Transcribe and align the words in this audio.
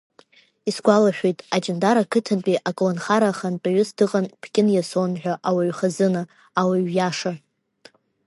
Исгәалашәоит, 0.69 1.39
Аҷандара 1.55 2.01
ақыҭантәи 2.03 2.63
аколнхара 2.69 3.27
ахантәаҩыс 3.29 3.89
дыҟан 3.97 4.25
Ԥкьын 4.41 4.67
Иасон 4.71 5.11
ҳәа 5.21 5.33
ауаҩы 5.49 5.75
хазына, 5.77 6.21
ауаҩ 6.59 6.85
иаша. 6.97 7.33